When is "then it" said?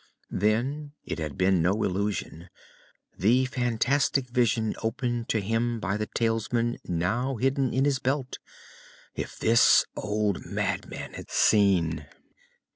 0.31-1.19